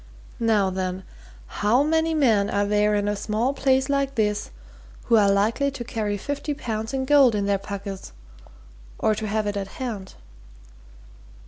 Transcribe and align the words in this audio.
Now 0.39 0.71
then 0.71 1.03
how 1.45 1.83
many 1.83 2.15
men 2.15 2.49
are 2.49 2.65
there 2.65 2.95
in 2.95 3.07
a 3.07 3.15
small 3.15 3.53
place 3.53 3.87
like 3.87 4.15
this 4.15 4.49
who 5.03 5.15
are 5.15 5.29
likely 5.29 5.69
to 5.69 5.83
carry 5.83 6.17
fifty 6.17 6.55
pounds 6.55 6.91
in 6.91 7.05
gold 7.05 7.35
in 7.35 7.45
their 7.45 7.59
pockets, 7.59 8.11
or 8.97 9.13
to 9.13 9.27
have 9.27 9.45
it 9.45 9.55
at 9.57 9.67
hand?" 9.77 10.15